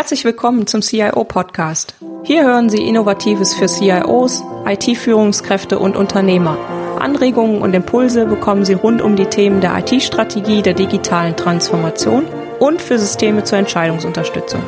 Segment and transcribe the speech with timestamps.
[0.00, 1.94] Herzlich willkommen zum CIO Podcast.
[2.22, 6.56] Hier hören Sie Innovatives für CIOs, IT-Führungskräfte und Unternehmer.
[6.98, 12.24] Anregungen und Impulse bekommen Sie rund um die Themen der IT-Strategie, der digitalen Transformation
[12.58, 14.62] und für Systeme zur Entscheidungsunterstützung.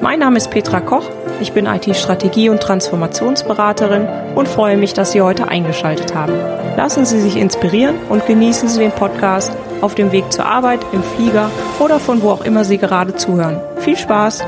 [0.00, 1.04] Mein Name ist Petra Koch,
[1.38, 6.32] ich bin IT-Strategie- und Transformationsberaterin und freue mich, dass Sie heute eingeschaltet haben.
[6.78, 9.52] Lassen Sie sich inspirieren und genießen Sie den Podcast
[9.82, 13.60] auf dem Weg zur Arbeit, im Flieger oder von wo auch immer Sie gerade zuhören.
[13.80, 14.42] Viel Spaß!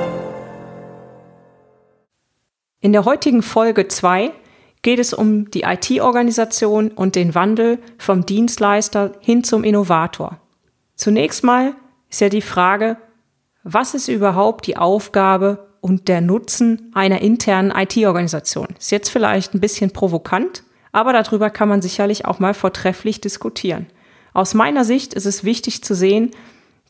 [2.82, 4.32] In der heutigen Folge 2
[4.80, 10.38] geht es um die IT-Organisation und den Wandel vom Dienstleister hin zum Innovator.
[10.94, 11.74] Zunächst mal
[12.08, 12.96] ist ja die Frage,
[13.64, 18.68] was ist überhaupt die Aufgabe und der Nutzen einer internen IT-Organisation?
[18.78, 23.88] Ist jetzt vielleicht ein bisschen provokant, aber darüber kann man sicherlich auch mal vortrefflich diskutieren.
[24.32, 26.30] Aus meiner Sicht ist es wichtig zu sehen,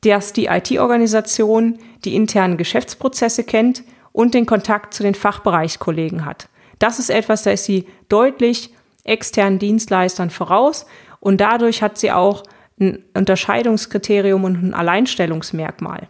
[0.04, 6.48] dass die IT-Organisation die internen Geschäftsprozesse kennt und den Kontakt zu den Fachbereichskollegen hat.
[6.78, 10.86] Das ist etwas, da ist sie deutlich externen Dienstleistern voraus
[11.20, 12.42] und dadurch hat sie auch
[12.80, 16.08] ein Unterscheidungskriterium und ein Alleinstellungsmerkmal.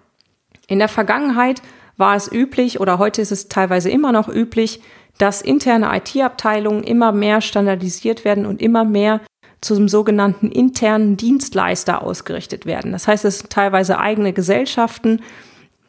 [0.69, 1.63] In der Vergangenheit
[1.97, 4.81] war es üblich oder heute ist es teilweise immer noch üblich,
[5.19, 9.21] dass interne IT-Abteilungen immer mehr standardisiert werden und immer mehr
[9.61, 12.93] zum sogenannten internen Dienstleister ausgerichtet werden.
[12.93, 15.21] Das heißt, es sind teilweise eigene Gesellschaften,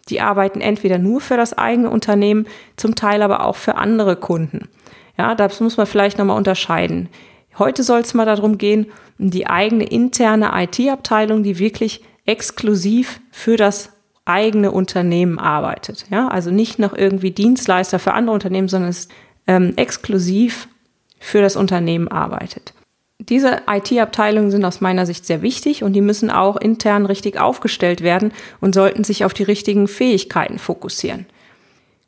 [0.09, 4.69] die arbeiten entweder nur für das eigene Unternehmen, zum Teil aber auch für andere Kunden.
[5.17, 7.09] Ja, das muss man vielleicht nochmal unterscheiden.
[7.59, 13.91] Heute soll es mal darum gehen, die eigene interne IT-Abteilung, die wirklich exklusiv für das
[14.25, 16.05] eigene Unternehmen arbeitet.
[16.09, 19.09] Ja, also nicht noch irgendwie Dienstleister für andere Unternehmen, sondern es
[19.47, 20.67] ähm, exklusiv
[21.19, 22.73] für das Unternehmen arbeitet.
[23.29, 28.01] Diese IT-Abteilungen sind aus meiner Sicht sehr wichtig und die müssen auch intern richtig aufgestellt
[28.01, 31.27] werden und sollten sich auf die richtigen Fähigkeiten fokussieren.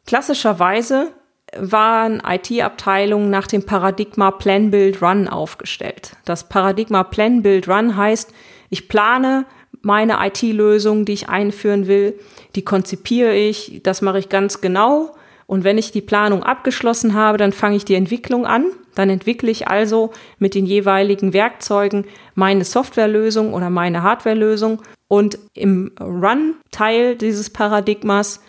[0.07, 1.11] Klassischerweise
[1.55, 6.13] waren IT-Abteilungen nach dem Paradigma Plan, Build, Run aufgestellt.
[6.25, 8.33] Das Paradigma Plan, Build, Run heißt,
[8.71, 9.45] ich plane
[9.81, 12.19] meine IT-Lösung, die ich einführen will,
[12.55, 15.15] die konzipiere ich, das mache ich ganz genau.
[15.45, 18.65] Und wenn ich die Planung abgeschlossen habe, dann fange ich die Entwicklung an.
[18.95, 22.05] Dann entwickle ich also mit den jeweiligen Werkzeugen
[22.35, 24.81] meine Softwarelösung oder meine Hardwarelösung.
[25.07, 28.41] Und im Run-Teil dieses Paradigmas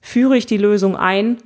[0.00, 1.38] führe ich die Lösung ein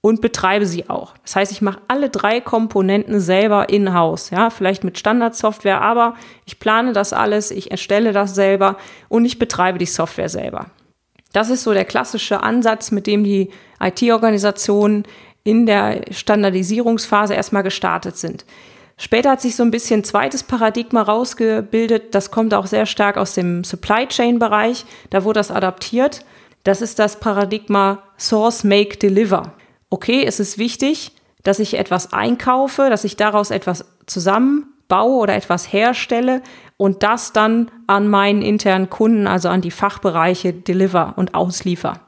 [0.00, 1.14] und betreibe sie auch.
[1.24, 6.60] Das heißt, ich mache alle drei Komponenten selber in-house, ja, vielleicht mit Standardsoftware, aber ich
[6.60, 8.76] plane das alles, ich erstelle das selber
[9.08, 10.66] und ich betreibe die Software selber.
[11.32, 13.50] Das ist so der klassische Ansatz, mit dem die
[13.80, 15.02] IT-Organisationen
[15.46, 18.44] in der Standardisierungsphase erstmal gestartet sind.
[18.98, 22.14] Später hat sich so ein bisschen zweites Paradigma rausgebildet.
[22.14, 24.86] Das kommt auch sehr stark aus dem Supply Chain Bereich.
[25.10, 26.24] Da wurde das adaptiert.
[26.64, 29.52] Das ist das Paradigma Source, Make, Deliver
[29.90, 31.12] okay, es ist wichtig,
[31.42, 36.42] dass ich etwas einkaufe, dass ich daraus etwas zusammenbaue oder etwas herstelle
[36.76, 42.00] und das dann an meinen internen Kunden, also an die Fachbereiche deliver und ausliefer.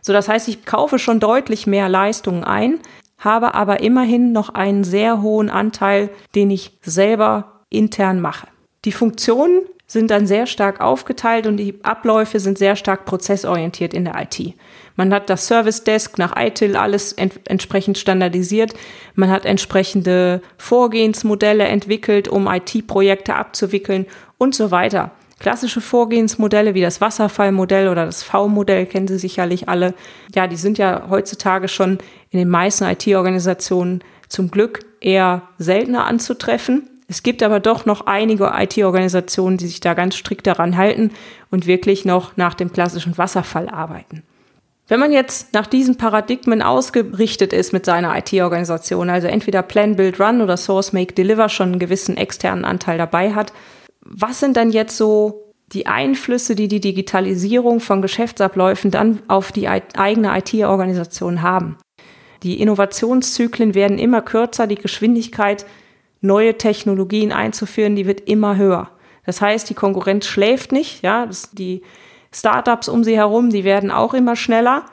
[0.00, 2.80] So, das heißt, ich kaufe schon deutlich mehr Leistungen ein,
[3.18, 8.48] habe aber immerhin noch einen sehr hohen Anteil, den ich selber intern mache.
[8.84, 14.04] Die Funktionen sind dann sehr stark aufgeteilt und die Abläufe sind sehr stark prozessorientiert in
[14.04, 14.54] der IT.
[14.94, 18.72] Man hat das Service Desk nach ITIL alles ent entsprechend standardisiert.
[19.14, 24.06] Man hat entsprechende Vorgehensmodelle entwickelt, um IT-Projekte abzuwickeln
[24.38, 25.10] und so weiter.
[25.40, 29.94] Klassische Vorgehensmodelle wie das Wasserfallmodell oder das V-Modell kennen Sie sicherlich alle.
[30.34, 31.96] Ja, die sind ja heutzutage schon
[32.28, 36.90] in den meisten IT-Organisationen zum Glück eher seltener anzutreffen.
[37.08, 41.10] Es gibt aber doch noch einige IT-Organisationen, die sich da ganz strikt daran halten
[41.50, 44.22] und wirklich noch nach dem klassischen Wasserfall arbeiten.
[44.88, 50.20] Wenn man jetzt nach diesen Paradigmen ausgerichtet ist mit seiner IT-Organisation, also entweder Plan, Build,
[50.20, 53.54] Run oder Source, Make, Deliver schon einen gewissen externen Anteil dabei hat,
[54.10, 59.68] was sind dann jetzt so die Einflüsse, die die Digitalisierung von Geschäftsabläufen dann auf die
[59.68, 61.78] eigene IT-Organisation haben?
[62.42, 65.64] Die Innovationszyklen werden immer kürzer, die Geschwindigkeit,
[66.20, 68.90] neue Technologien einzuführen, die wird immer höher.
[69.24, 71.82] Das heißt, die Konkurrenz schläft nicht, ja, die
[72.32, 74.86] Startups um sie herum, die werden auch immer schneller.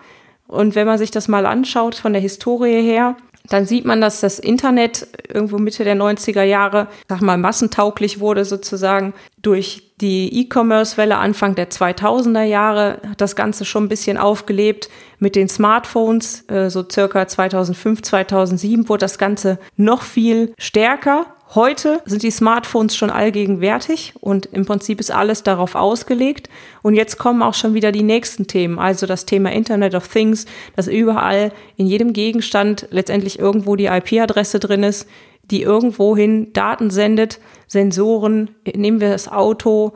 [0.48, 3.18] Und wenn man sich das mal anschaut von der Historie her,
[3.50, 8.46] dann sieht man, dass das Internet irgendwo Mitte der 90er Jahre, sag mal, massentauglich wurde
[8.46, 14.90] sozusagen durch die E-Commerce-Welle Anfang der 2000er Jahre hat das Ganze schon ein bisschen aufgelebt.
[15.20, 21.26] Mit den Smartphones, äh, so circa 2005, 2007 wurde das Ganze noch viel stärker.
[21.56, 26.50] Heute sind die Smartphones schon allgegenwärtig und im Prinzip ist alles darauf ausgelegt.
[26.82, 30.46] Und jetzt kommen auch schon wieder die nächsten Themen, also das Thema Internet of Things,
[30.76, 35.08] dass überall in jedem Gegenstand letztendlich irgendwo die IP-Adresse drin ist,
[35.50, 39.94] die irgendwohin Daten sendet, Sensoren, nehmen wir das Auto,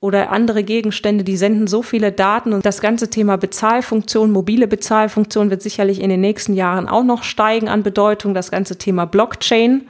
[0.00, 5.48] oder andere Gegenstände, die senden so viele Daten und das ganze Thema Bezahlfunktion, mobile Bezahlfunktion
[5.48, 8.34] wird sicherlich in den nächsten Jahren auch noch steigen an Bedeutung.
[8.34, 9.86] Das ganze Thema Blockchain.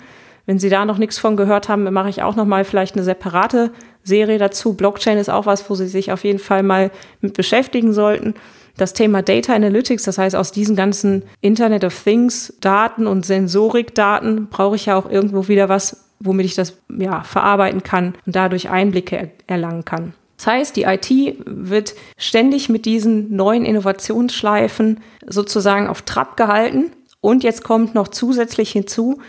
[0.47, 3.05] Wenn Sie da noch nichts von gehört haben, mache ich auch noch mal vielleicht eine
[3.05, 3.71] separate
[4.03, 4.75] Serie dazu.
[4.75, 8.35] Blockchain ist auch was, wo Sie sich auf jeden Fall mal mit beschäftigen sollten.
[8.77, 14.49] Das Thema Data Analytics, das heißt, aus diesen ganzen Internet of Things Daten und Sensorikdaten
[14.49, 18.69] brauche ich ja auch irgendwo wieder was, womit ich das ja, verarbeiten kann und dadurch
[18.69, 20.13] Einblicke erlangen kann.
[20.37, 21.09] Das heißt, die IT
[21.47, 26.91] wird ständig mit diesen neuen Innovationsschleifen sozusagen auf Trab gehalten.
[27.21, 29.21] Und jetzt kommt noch zusätzlich hinzu,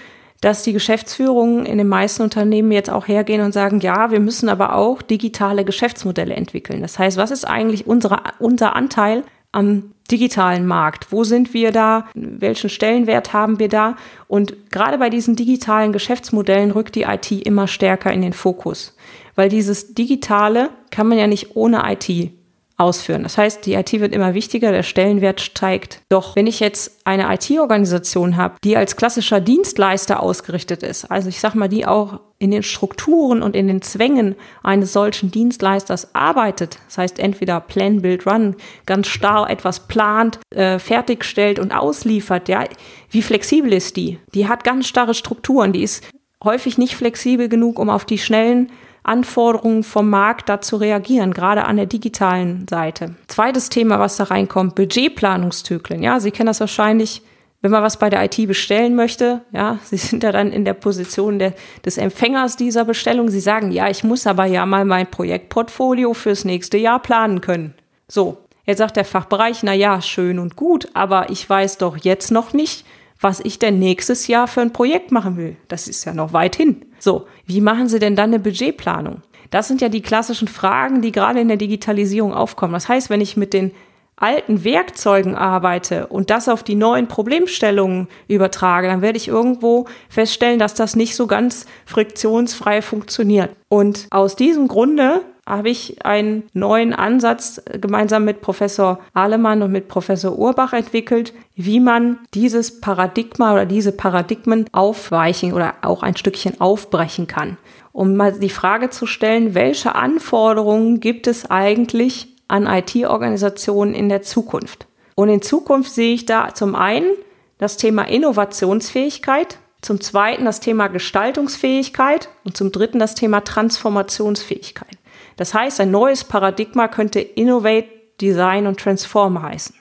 [0.42, 4.50] dass die Geschäftsführungen in den meisten Unternehmen jetzt auch hergehen und sagen, ja, wir müssen
[4.50, 6.82] aber auch digitale Geschäftsmodelle entwickeln.
[6.82, 11.12] Das heißt, was ist eigentlich unsere, unser Anteil am digitalen Markt?
[11.12, 12.06] Wo sind wir da?
[12.14, 13.96] Welchen Stellenwert haben wir da?
[14.28, 18.96] Und gerade bei diesen digitalen Geschäftsmodellen rückt die IT immer stärker in den Fokus,
[19.36, 22.32] weil dieses Digitale kann man ja nicht ohne IT
[22.78, 23.24] ausführen.
[23.24, 26.02] Das heißt, die IT wird immer wichtiger, der Stellenwert steigt.
[26.10, 31.40] Doch wenn ich jetzt eine IT-Organisation habe, die als klassischer Dienstleister ausgerichtet ist, also ich
[31.40, 36.80] sag mal, die auch in den Strukturen und in den Zwängen eines solchen Dienstleisters arbeitet,
[36.88, 42.66] das heißt entweder Plan, Build, Run, ganz starr etwas plant, äh, fertigstellt und ausliefert, ja,
[43.10, 44.20] wie flexibel ist die?
[44.34, 46.04] Die hat ganz starre Strukturen, die ist
[46.44, 48.70] häufig nicht flexibel genug, um auf die schnellen
[49.06, 53.16] Anforderungen vom Markt dazu reagieren, gerade an der digitalen Seite.
[53.28, 56.02] Zweites Thema, was da reinkommt, Budgetplanungszyklen.
[56.02, 57.22] Ja, Sie kennen das wahrscheinlich,
[57.62, 59.42] wenn man was bei der IT bestellen möchte.
[59.52, 61.54] Ja, Sie sind ja dann in der Position der,
[61.86, 63.30] des Empfängers dieser Bestellung.
[63.30, 67.74] Sie sagen, ja, ich muss aber ja mal mein Projektportfolio fürs nächste Jahr planen können.
[68.08, 68.38] So.
[68.68, 72.52] Jetzt sagt der Fachbereich, na ja, schön und gut, aber ich weiß doch jetzt noch
[72.54, 72.84] nicht,
[73.22, 75.56] was ich denn nächstes Jahr für ein Projekt machen will.
[75.68, 76.86] Das ist ja noch weit hin.
[77.06, 79.22] So, wie machen Sie denn dann eine Budgetplanung?
[79.52, 82.74] Das sind ja die klassischen Fragen, die gerade in der Digitalisierung aufkommen.
[82.74, 83.70] Das heißt, wenn ich mit den
[84.18, 90.60] alten Werkzeugen arbeite und das auf die neuen Problemstellungen übertrage, dann werde ich irgendwo feststellen,
[90.60, 93.52] dass das nicht so ganz friktionsfrei funktioniert.
[93.68, 99.88] Und aus diesem Grunde habe ich einen neuen Ansatz gemeinsam mit Professor Ahlemann und mit
[99.88, 106.60] Professor Urbach entwickelt, wie man dieses Paradigma oder diese Paradigmen aufweichen oder auch ein Stückchen
[106.60, 107.58] aufbrechen kann.
[107.92, 114.22] Um mal die Frage zu stellen, welche Anforderungen gibt es eigentlich an IT-Organisationen in der
[114.22, 114.88] Zukunft?
[115.16, 117.12] Und in Zukunft sehe ich da zum einen
[117.58, 124.98] das Thema Innovationsfähigkeit, zum zweiten das Thema Gestaltungsfähigkeit und zum dritten das Thema Transformationsfähigkeit.
[125.38, 127.88] Das heißt, ein neues Paradigma könnte Innovate,
[128.20, 129.76] Design und Transform heißen.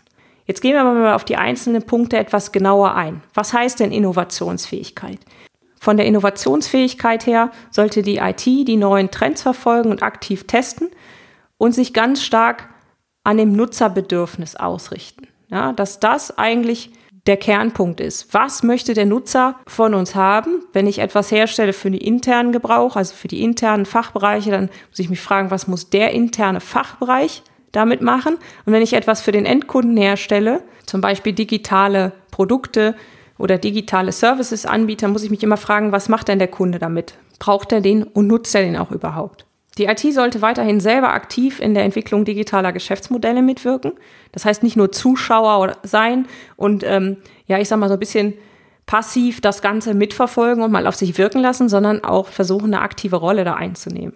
[0.46, 3.22] Jetzt gehen wir mal auf die einzelnen Punkte etwas genauer ein.
[3.32, 5.18] Was heißt denn Innovationsfähigkeit?
[5.80, 10.90] Von der Innovationsfähigkeit her sollte die IT die neuen Trends verfolgen und aktiv testen
[11.58, 12.68] und sich ganz stark
[13.24, 15.28] an dem Nutzerbedürfnis ausrichten.
[15.48, 16.90] Ja, dass das eigentlich
[17.26, 18.34] der Kernpunkt ist.
[18.34, 20.62] Was möchte der Nutzer von uns haben?
[20.72, 24.98] Wenn ich etwas herstelle für den internen Gebrauch, also für die internen Fachbereiche, dann muss
[24.98, 27.42] ich mich fragen, was muss der interne Fachbereich
[27.72, 28.36] damit machen?
[28.66, 32.94] Und wenn ich etwas für den Endkunden herstelle, zum Beispiel digitale Produkte
[33.38, 37.14] oder digitale Services anbiete, muss ich mich immer fragen, was macht denn der Kunde damit?
[37.38, 39.46] Braucht er den und nutzt er den auch überhaupt?
[39.78, 43.92] Die IT sollte weiterhin selber aktiv in der Entwicklung digitaler Geschäftsmodelle mitwirken.
[44.32, 46.26] Das heißt nicht nur Zuschauer sein
[46.56, 47.16] und ähm,
[47.46, 48.34] ja, ich sag mal so ein bisschen
[48.86, 53.16] passiv das Ganze mitverfolgen und mal auf sich wirken lassen, sondern auch versuchen, eine aktive
[53.16, 54.14] Rolle da einzunehmen.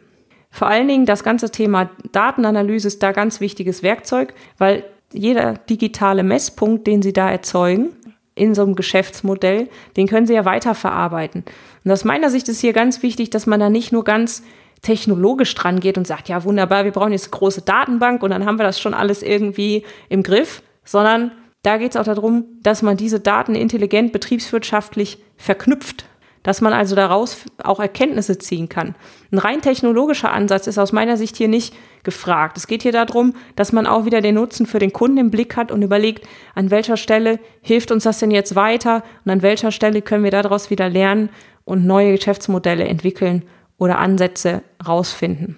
[0.51, 6.23] Vor allen Dingen das ganze Thema Datenanalyse ist da ganz wichtiges Werkzeug, weil jeder digitale
[6.23, 7.91] Messpunkt, den Sie da erzeugen,
[8.35, 11.45] in so einem Geschäftsmodell, den können Sie ja weiterverarbeiten.
[11.85, 14.43] Und aus meiner Sicht ist hier ganz wichtig, dass man da nicht nur ganz
[14.83, 18.47] technologisch dran geht und sagt, ja wunderbar, wir brauchen jetzt eine große Datenbank und dann
[18.47, 21.33] haben wir das schon alles irgendwie im Griff, sondern
[21.63, 26.07] da geht es auch darum, dass man diese Daten intelligent betriebswirtschaftlich verknüpft,
[26.45, 28.95] dass man also daraus auch Erkenntnisse ziehen kann.
[29.33, 32.57] Ein rein technologischer Ansatz ist aus meiner Sicht hier nicht gefragt.
[32.57, 35.57] Es geht hier darum, dass man auch wieder den Nutzen für den Kunden im Blick
[35.57, 39.73] hat und überlegt, an welcher Stelle hilft uns das denn jetzt weiter und an welcher
[39.73, 41.29] Stelle können wir daraus wieder lernen
[41.65, 43.43] und neue Geschäftsmodelle entwickeln
[43.79, 45.57] oder Ansätze rausfinden.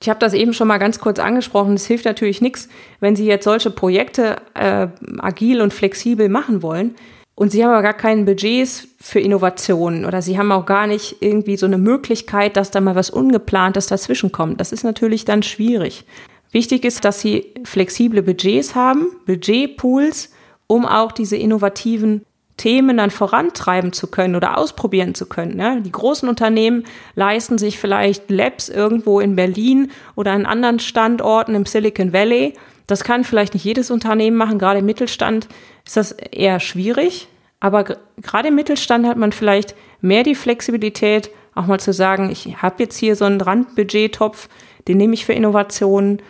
[0.00, 1.74] Ich habe das eben schon mal ganz kurz angesprochen.
[1.74, 2.68] Es hilft natürlich nichts,
[3.00, 4.88] wenn Sie jetzt solche Projekte äh,
[5.18, 6.94] agil und flexibel machen wollen,
[7.34, 11.16] und sie haben aber gar keinen Budgets für Innovationen oder sie haben auch gar nicht
[11.20, 14.60] irgendwie so eine Möglichkeit, dass da mal was Ungeplantes dazwischen kommt.
[14.60, 16.04] Das ist natürlich dann schwierig.
[16.50, 20.30] Wichtig ist, dass sie flexible Budgets haben, Budgetpools,
[20.66, 22.24] um auch diese innovativen
[22.56, 25.56] Themen dann vorantreiben zu können oder ausprobieren zu können.
[25.56, 25.80] Ne?
[25.82, 31.66] Die großen Unternehmen leisten sich vielleicht Labs irgendwo in Berlin oder an anderen Standorten im
[31.66, 32.54] Silicon Valley.
[32.86, 34.58] Das kann vielleicht nicht jedes Unternehmen machen.
[34.58, 35.48] Gerade im Mittelstand
[35.86, 37.28] ist das eher schwierig.
[37.58, 37.84] Aber
[38.20, 42.82] gerade im Mittelstand hat man vielleicht mehr die Flexibilität, auch mal zu sagen, ich habe
[42.82, 44.48] jetzt hier so einen Randbudgettopf,
[44.88, 46.20] den nehme ich für Innovationen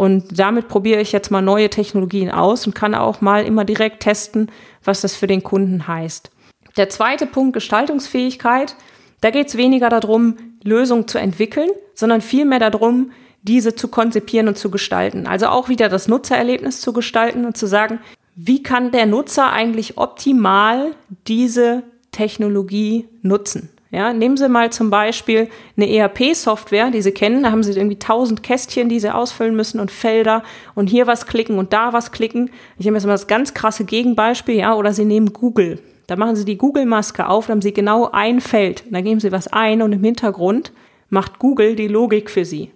[0.00, 4.00] und damit probiere ich jetzt mal neue Technologien aus und kann auch mal immer direkt
[4.02, 4.50] testen,
[4.82, 6.30] was das für den Kunden heißt.
[6.78, 8.76] Der zweite Punkt, Gestaltungsfähigkeit.
[9.20, 14.56] Da geht es weniger darum, Lösungen zu entwickeln, sondern vielmehr darum, diese zu konzipieren und
[14.56, 15.26] zu gestalten.
[15.26, 17.98] Also auch wieder das Nutzererlebnis zu gestalten und zu sagen,
[18.34, 20.92] wie kann der Nutzer eigentlich optimal
[21.26, 23.68] diese Technologie nutzen?
[23.92, 27.42] Ja, nehmen Sie mal zum Beispiel eine ERP-Software, die Sie kennen.
[27.42, 30.44] Da haben Sie irgendwie tausend Kästchen, die Sie ausfüllen müssen und Felder
[30.76, 32.50] und hier was klicken und da was klicken.
[32.78, 35.80] Ich nehme jetzt mal das ganz krasse Gegenbeispiel, ja, oder Sie nehmen Google.
[36.06, 38.84] Da machen Sie die Google-Maske auf, da haben Sie genau ein Feld.
[38.90, 40.72] Da geben Sie was ein und im Hintergrund
[41.08, 42.70] macht Google die Logik für Sie.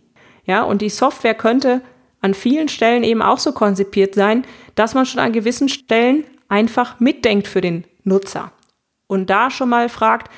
[0.46, 1.80] Ja, und die Software könnte
[2.20, 4.44] an vielen Stellen eben auch so konzipiert sein,
[4.74, 8.50] dass man schon an gewissen Stellen einfach mitdenkt für den Nutzer.
[9.06, 10.30] Und da schon mal fragt,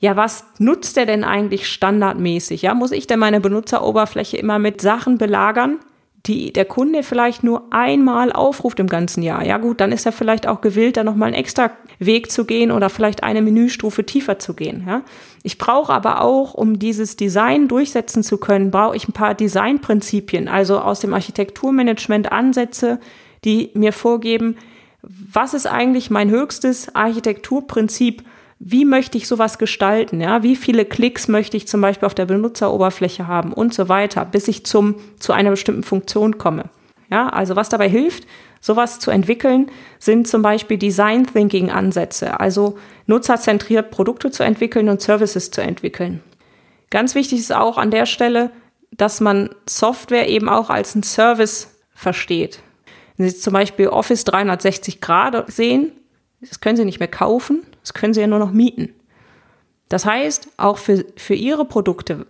[0.00, 2.62] ja, was nutzt der denn eigentlich standardmäßig?
[2.62, 5.78] Ja, muss ich denn meine Benutzeroberfläche immer mit Sachen belagern,
[6.24, 9.44] die der Kunde vielleicht nur einmal aufruft im ganzen Jahr?
[9.44, 12.70] Ja, gut, dann ist er vielleicht auch gewillt, da nochmal einen extra Weg zu gehen
[12.70, 14.84] oder vielleicht eine Menüstufe tiefer zu gehen.
[14.86, 15.02] Ja,
[15.42, 20.48] ich brauche aber auch, um dieses Design durchsetzen zu können, brauche ich ein paar Designprinzipien,
[20.48, 23.00] also aus dem Architekturmanagement Ansätze,
[23.44, 24.56] die mir vorgeben,
[25.02, 28.22] was ist eigentlich mein höchstes Architekturprinzip,
[28.62, 32.26] wie möchte ich sowas gestalten, ja, wie viele Klicks möchte ich zum Beispiel auf der
[32.26, 36.64] Benutzeroberfläche haben und so weiter, bis ich zum, zu einer bestimmten Funktion komme.
[37.10, 38.26] Ja, also was dabei hilft,
[38.60, 45.00] sowas zu entwickeln, sind zum Beispiel Design Thinking Ansätze, also nutzerzentriert Produkte zu entwickeln und
[45.00, 46.22] Services zu entwickeln.
[46.90, 48.50] Ganz wichtig ist auch an der Stelle,
[48.90, 52.60] dass man Software eben auch als ein Service versteht.
[53.16, 55.92] Wenn Sie zum Beispiel Office 360 Grad sehen,
[56.40, 58.94] das können Sie nicht mehr kaufen, das können Sie ja nur noch mieten.
[59.88, 62.26] Das heißt, auch für, für Ihre Produkte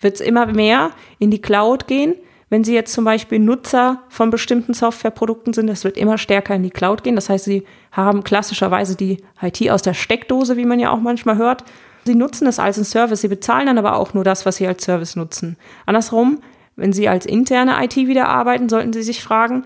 [0.00, 2.14] wird es immer mehr in die Cloud gehen.
[2.50, 6.62] Wenn Sie jetzt zum Beispiel Nutzer von bestimmten Softwareprodukten sind, das wird immer stärker in
[6.62, 7.16] die Cloud gehen.
[7.16, 11.36] Das heißt, Sie haben klassischerweise die IT aus der Steckdose, wie man ja auch manchmal
[11.36, 11.64] hört.
[12.04, 13.20] Sie nutzen es als ein Service.
[13.20, 15.56] Sie bezahlen dann aber auch nur das, was Sie als Service nutzen.
[15.84, 16.38] Andersrum,
[16.76, 19.64] wenn Sie als interne IT wieder arbeiten, sollten Sie sich fragen,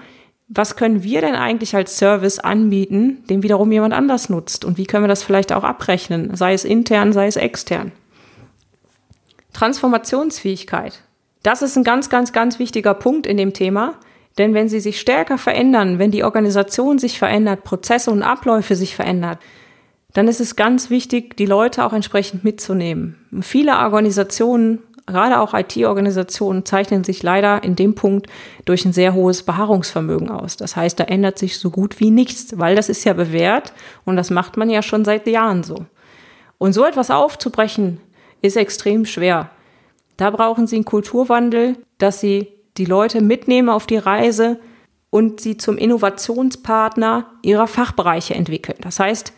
[0.54, 4.64] was können wir denn eigentlich als Service anbieten, den wiederum jemand anders nutzt?
[4.64, 7.92] Und wie können wir das vielleicht auch abrechnen, sei es intern, sei es extern?
[9.54, 11.02] Transformationsfähigkeit.
[11.42, 13.94] Das ist ein ganz, ganz, ganz wichtiger Punkt in dem Thema.
[14.38, 18.94] Denn wenn sie sich stärker verändern, wenn die Organisation sich verändert, Prozesse und Abläufe sich
[18.94, 19.38] verändern,
[20.12, 23.16] dann ist es ganz wichtig, die Leute auch entsprechend mitzunehmen.
[23.40, 28.26] Viele Organisationen gerade auch IT-Organisationen zeichnen sich leider in dem Punkt
[28.64, 30.56] durch ein sehr hohes Beharrungsvermögen aus.
[30.56, 33.73] Das heißt, da ändert sich so gut wie nichts, weil das ist ja bewährt
[34.04, 35.87] und das macht man ja schon seit Jahren so.
[36.59, 38.00] Und so etwas aufzubrechen,
[38.42, 39.50] ist extrem schwer.
[40.16, 44.59] Da brauchen Sie einen Kulturwandel, dass Sie die Leute mitnehmen auf die Reise
[45.12, 48.78] und sie zum Innovationspartner ihrer Fachbereiche entwickeln.
[48.80, 49.35] Das heißt,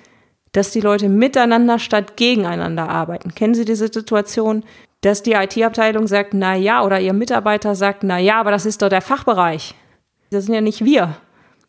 [0.53, 3.35] dass die Leute miteinander statt gegeneinander arbeiten.
[3.35, 4.65] Kennen Sie diese Situation?
[5.05, 8.81] Dass die IT-Abteilung sagt, na ja, oder ihr Mitarbeiter sagt, na ja, aber das ist
[8.81, 9.75] doch der Fachbereich.
[10.31, 11.17] Das sind ja nicht wir.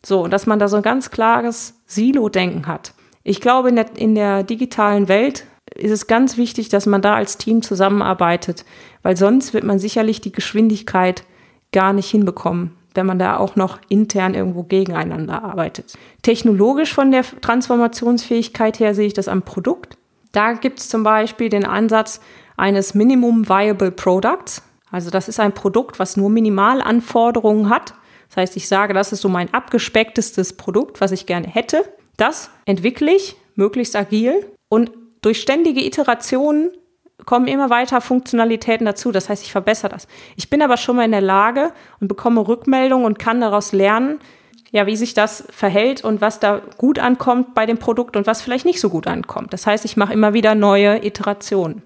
[0.04, 2.94] So, dass man da so ein ganz klares Silo-Denken hat.
[3.24, 7.14] Ich glaube, in der, in der digitalen Welt ist es ganz wichtig, dass man da
[7.14, 8.64] als Team zusammenarbeitet,
[9.02, 11.24] weil sonst wird man sicherlich die Geschwindigkeit
[11.72, 15.98] gar nicht hinbekommen, wenn man da auch noch intern irgendwo gegeneinander arbeitet.
[16.22, 19.98] Technologisch von der Transformationsfähigkeit her sehe ich das am Produkt.
[20.32, 22.20] Da gibt es zum Beispiel den Ansatz,
[22.56, 24.62] eines Minimum Viable Products.
[24.90, 27.94] Also das ist ein Produkt, was nur Minimalanforderungen hat.
[28.28, 31.84] Das heißt, ich sage, das ist so mein abgespecktestes Produkt, was ich gerne hätte.
[32.16, 34.90] Das entwickle ich möglichst agil und
[35.22, 36.70] durch ständige Iterationen
[37.24, 39.12] kommen immer weiter Funktionalitäten dazu.
[39.12, 40.06] Das heißt, ich verbessere das.
[40.36, 44.20] Ich bin aber schon mal in der Lage und bekomme Rückmeldungen und kann daraus lernen,
[44.70, 48.42] ja, wie sich das verhält und was da gut ankommt bei dem Produkt und was
[48.42, 49.52] vielleicht nicht so gut ankommt.
[49.52, 51.82] Das heißt, ich mache immer wieder neue Iterationen.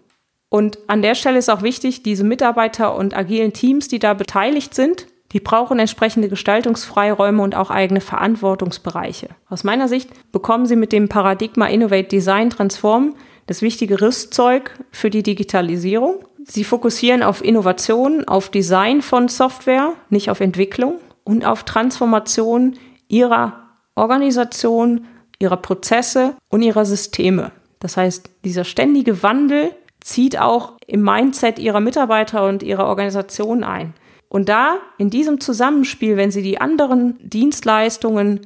[0.50, 4.74] Und an der Stelle ist auch wichtig, diese Mitarbeiter und agilen Teams, die da beteiligt
[4.74, 9.28] sind, Die brauchen entsprechende Gestaltungsfreiräume und auch eigene Verantwortungsbereiche.
[9.48, 13.14] Aus meiner Sicht bekommen sie mit dem Paradigma Innovate Design Transform
[13.46, 16.24] das wichtige Rüstzeug für die Digitalisierung.
[16.44, 22.76] Sie fokussieren auf Innovation, auf Design von Software, nicht auf Entwicklung und auf Transformation
[23.08, 25.06] ihrer Organisation,
[25.38, 27.52] ihrer Prozesse und ihrer Systeme.
[27.78, 33.94] Das heißt, dieser ständige Wandel zieht auch im Mindset ihrer Mitarbeiter und ihrer Organisation ein.
[34.28, 38.40] Und da, in diesem Zusammenspiel, wenn sie die anderen Dienstleistungen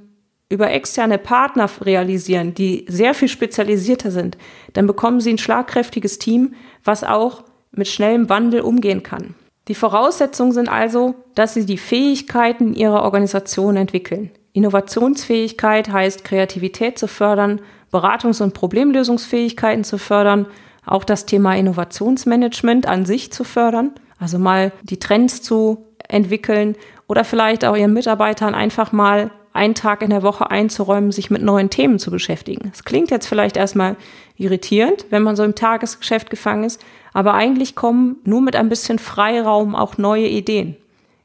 [0.48, 4.38] über externe Partner realisieren, die sehr viel spezialisierter sind,
[4.72, 9.34] dann bekommen sie ein schlagkräftiges Team, was auch mit schnellem Wandel umgehen kann.
[9.68, 14.30] Die Voraussetzungen sind also, dass sie die Fähigkeiten ihrer Organisation entwickeln.
[14.52, 20.46] Innovationsfähigkeit heißt, Kreativität zu fördern, Beratungs- und Problemlösungsfähigkeiten zu fördern,
[20.86, 26.76] auch das Thema Innovationsmanagement an sich zu fördern, also mal die Trends zu entwickeln
[27.06, 31.42] oder vielleicht auch ihren Mitarbeitern einfach mal einen Tag in der Woche einzuräumen, sich mit
[31.42, 32.70] neuen Themen zu beschäftigen.
[32.74, 33.96] Es klingt jetzt vielleicht erstmal
[34.36, 38.98] irritierend, wenn man so im Tagesgeschäft gefangen ist, aber eigentlich kommen nur mit ein bisschen
[38.98, 40.76] Freiraum auch neue Ideen.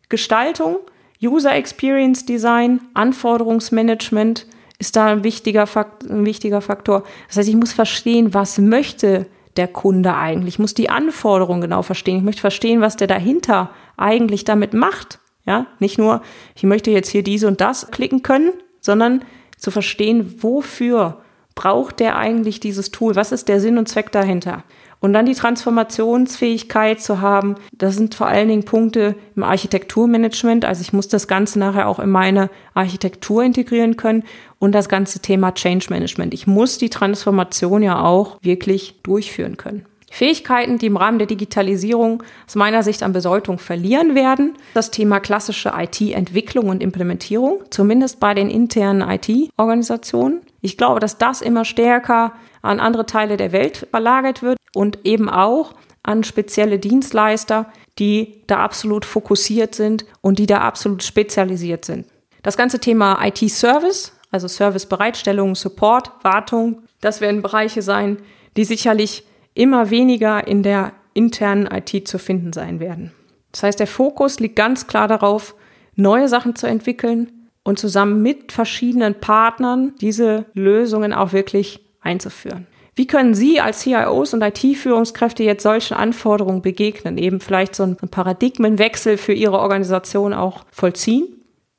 [0.10, 0.78] Gestaltung,
[1.22, 4.46] User Experience Design, Anforderungsmanagement
[4.78, 7.04] ist da ein wichtiger, Fakt, ein wichtiger Faktor.
[7.28, 9.25] Das heißt, ich muss verstehen, was möchte
[9.60, 10.56] der Kunde eigentlich?
[10.56, 12.18] Ich muss die Anforderungen genau verstehen.
[12.18, 15.20] Ich möchte verstehen, was der dahinter eigentlich damit macht.
[15.46, 16.22] Ja, nicht nur,
[16.56, 19.25] ich möchte jetzt hier diese und das klicken können, sondern
[19.58, 21.22] zu verstehen, wofür
[21.56, 23.16] braucht der eigentlich dieses Tool?
[23.16, 24.63] Was ist der Sinn und Zweck dahinter?
[25.01, 30.65] Und dann die Transformationsfähigkeit zu haben, das sind vor allen Dingen Punkte im Architekturmanagement.
[30.65, 34.24] Also ich muss das Ganze nachher auch in meine Architektur integrieren können
[34.60, 36.34] und das ganze Thema Change Management.
[36.34, 39.86] Ich muss die Transformation ja auch wirklich durchführen können.
[40.12, 44.56] Fähigkeiten, die im Rahmen der Digitalisierung aus meiner Sicht an Bedeutung verlieren werden.
[44.74, 50.41] Das Thema klassische IT-Entwicklung und Implementierung, zumindest bei den internen IT-Organisationen.
[50.62, 55.30] Ich glaube, dass das immer stärker an andere Teile der Welt verlagert wird und eben
[55.30, 55.74] auch
[56.04, 62.08] an spezielle Dienstleister, die da absolut fokussiert sind und die da absolut spezialisiert sind.
[62.44, 68.18] Das ganze Thema IT-Service, also Servicebereitstellung, Support, Wartung, das werden Bereiche sein,
[68.56, 73.12] die sicherlich immer weniger in der internen IT zu finden sein werden.
[73.51, 75.55] Das heißt, der Fokus liegt ganz klar darauf,
[75.96, 82.68] neue Sachen zu entwickeln und zusammen mit verschiedenen Partnern diese Lösungen auch wirklich einzuführen.
[83.00, 87.18] Wie können Sie als CIOs und IT-Führungskräfte jetzt solchen Anforderungen begegnen?
[87.18, 91.25] Eben vielleicht so einen Paradigmenwechsel für Ihre Organisation auch vollziehen?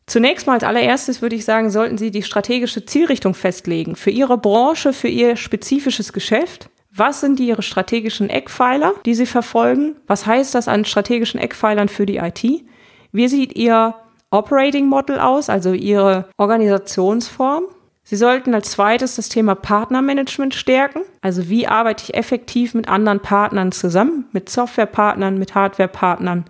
[0.06, 4.38] Zunächst mal als allererstes würde ich sagen, sollten Sie die strategische Zielrichtung festlegen für Ihre
[4.38, 6.70] Branche, für Ihr spezifisches Geschäft.
[6.90, 9.96] Was sind Ihre strategischen Eckpfeiler, die Sie verfolgen?
[10.06, 12.64] Was heißt das an strategischen Eckpfeilern für die IT?
[13.12, 13.94] Wie sieht Ihr
[14.30, 17.64] Operating Model aus, also Ihre Organisationsform?
[18.10, 21.02] Sie sollten als zweites das Thema Partnermanagement stärken.
[21.20, 26.44] Also wie arbeite ich effektiv mit anderen Partnern zusammen, mit Softwarepartnern, mit Hardwarepartnern.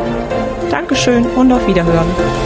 [0.69, 2.40] Dankeschön und auf Wiederhören.